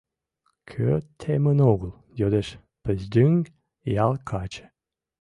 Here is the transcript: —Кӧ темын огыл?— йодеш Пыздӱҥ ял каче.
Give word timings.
—Кӧ 0.69 0.89
темын 1.19 1.59
огыл?— 1.71 1.91
йодеш 2.19 2.47
Пыздӱҥ 2.83 3.33
ял 4.05 4.13
каче. 4.29 4.65